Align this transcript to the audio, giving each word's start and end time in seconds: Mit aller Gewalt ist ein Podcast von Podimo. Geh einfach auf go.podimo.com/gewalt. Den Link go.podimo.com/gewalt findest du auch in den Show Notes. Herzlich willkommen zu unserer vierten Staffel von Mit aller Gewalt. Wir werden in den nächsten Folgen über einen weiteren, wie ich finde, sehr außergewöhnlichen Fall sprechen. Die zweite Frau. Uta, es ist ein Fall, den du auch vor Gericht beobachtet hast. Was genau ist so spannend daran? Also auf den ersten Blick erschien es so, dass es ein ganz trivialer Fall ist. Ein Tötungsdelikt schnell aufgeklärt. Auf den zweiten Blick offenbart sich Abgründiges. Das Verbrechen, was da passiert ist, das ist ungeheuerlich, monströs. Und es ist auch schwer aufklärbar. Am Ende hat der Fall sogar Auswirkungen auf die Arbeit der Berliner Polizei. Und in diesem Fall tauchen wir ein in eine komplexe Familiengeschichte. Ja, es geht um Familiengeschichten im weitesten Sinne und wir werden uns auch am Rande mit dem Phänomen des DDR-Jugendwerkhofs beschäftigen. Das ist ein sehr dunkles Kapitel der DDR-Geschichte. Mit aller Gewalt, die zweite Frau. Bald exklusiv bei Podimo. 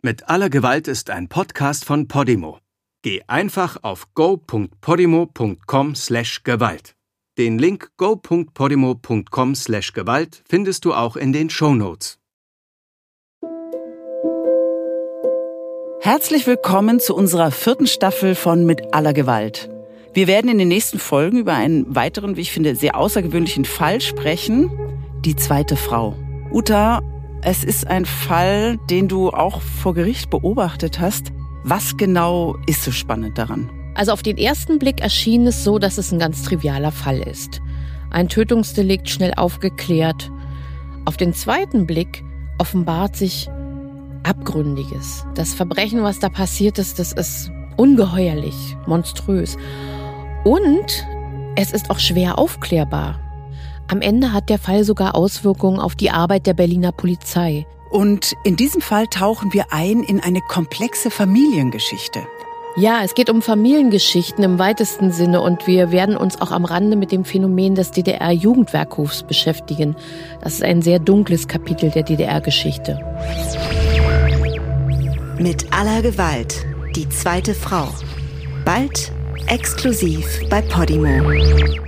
Mit 0.00 0.28
aller 0.28 0.48
Gewalt 0.48 0.86
ist 0.86 1.10
ein 1.10 1.26
Podcast 1.26 1.84
von 1.84 2.06
Podimo. 2.06 2.60
Geh 3.02 3.22
einfach 3.26 3.78
auf 3.82 4.14
go.podimo.com/gewalt. 4.14 6.94
Den 7.36 7.58
Link 7.58 7.90
go.podimo.com/gewalt 7.96 10.44
findest 10.48 10.84
du 10.84 10.94
auch 10.94 11.16
in 11.16 11.32
den 11.32 11.50
Show 11.50 11.74
Notes. 11.74 12.20
Herzlich 16.00 16.46
willkommen 16.46 17.00
zu 17.00 17.16
unserer 17.16 17.50
vierten 17.50 17.88
Staffel 17.88 18.36
von 18.36 18.66
Mit 18.66 18.94
aller 18.94 19.12
Gewalt. 19.12 19.68
Wir 20.14 20.28
werden 20.28 20.48
in 20.48 20.58
den 20.58 20.68
nächsten 20.68 21.00
Folgen 21.00 21.38
über 21.38 21.54
einen 21.54 21.96
weiteren, 21.96 22.36
wie 22.36 22.42
ich 22.42 22.52
finde, 22.52 22.76
sehr 22.76 22.96
außergewöhnlichen 22.96 23.64
Fall 23.64 24.00
sprechen. 24.00 24.70
Die 25.24 25.34
zweite 25.34 25.74
Frau. 25.74 26.14
Uta, 26.52 27.02
es 27.42 27.64
ist 27.64 27.86
ein 27.86 28.04
Fall, 28.04 28.78
den 28.90 29.08
du 29.08 29.30
auch 29.30 29.60
vor 29.60 29.94
Gericht 29.94 30.30
beobachtet 30.30 31.00
hast. 31.00 31.32
Was 31.64 31.96
genau 31.96 32.56
ist 32.66 32.82
so 32.82 32.90
spannend 32.90 33.38
daran? 33.38 33.70
Also 33.94 34.12
auf 34.12 34.22
den 34.22 34.38
ersten 34.38 34.78
Blick 34.78 35.00
erschien 35.00 35.46
es 35.46 35.64
so, 35.64 35.78
dass 35.78 35.98
es 35.98 36.12
ein 36.12 36.18
ganz 36.18 36.42
trivialer 36.42 36.92
Fall 36.92 37.18
ist. 37.18 37.60
Ein 38.10 38.28
Tötungsdelikt 38.28 39.08
schnell 39.08 39.34
aufgeklärt. 39.34 40.30
Auf 41.04 41.16
den 41.16 41.34
zweiten 41.34 41.86
Blick 41.86 42.24
offenbart 42.58 43.16
sich 43.16 43.48
Abgründiges. 44.22 45.26
Das 45.34 45.54
Verbrechen, 45.54 46.02
was 46.02 46.18
da 46.18 46.28
passiert 46.28 46.78
ist, 46.78 46.98
das 46.98 47.12
ist 47.12 47.50
ungeheuerlich, 47.76 48.76
monströs. 48.86 49.56
Und 50.44 51.06
es 51.56 51.72
ist 51.72 51.90
auch 51.90 51.98
schwer 51.98 52.38
aufklärbar. 52.38 53.20
Am 53.90 54.02
Ende 54.02 54.34
hat 54.34 54.50
der 54.50 54.58
Fall 54.58 54.84
sogar 54.84 55.14
Auswirkungen 55.14 55.80
auf 55.80 55.94
die 55.94 56.10
Arbeit 56.10 56.46
der 56.46 56.52
Berliner 56.52 56.92
Polizei. 56.92 57.66
Und 57.90 58.34
in 58.44 58.54
diesem 58.54 58.82
Fall 58.82 59.06
tauchen 59.06 59.54
wir 59.54 59.72
ein 59.72 60.02
in 60.02 60.20
eine 60.20 60.42
komplexe 60.42 61.10
Familiengeschichte. 61.10 62.20
Ja, 62.76 63.00
es 63.02 63.14
geht 63.14 63.30
um 63.30 63.40
Familiengeschichten 63.40 64.44
im 64.44 64.58
weitesten 64.58 65.10
Sinne 65.10 65.40
und 65.40 65.66
wir 65.66 65.90
werden 65.90 66.18
uns 66.18 66.38
auch 66.40 66.52
am 66.52 66.66
Rande 66.66 66.96
mit 66.96 67.12
dem 67.12 67.24
Phänomen 67.24 67.74
des 67.74 67.90
DDR-Jugendwerkhofs 67.90 69.22
beschäftigen. 69.22 69.96
Das 70.42 70.52
ist 70.52 70.62
ein 70.62 70.82
sehr 70.82 70.98
dunkles 70.98 71.48
Kapitel 71.48 71.90
der 71.90 72.02
DDR-Geschichte. 72.02 73.00
Mit 75.38 75.72
aller 75.72 76.02
Gewalt, 76.02 76.66
die 76.94 77.08
zweite 77.08 77.54
Frau. 77.54 77.88
Bald 78.66 79.12
exklusiv 79.46 80.26
bei 80.50 80.60
Podimo. 80.60 81.87